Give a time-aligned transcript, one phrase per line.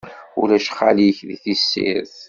[0.41, 2.15] Ulac xali-k, di tessirt.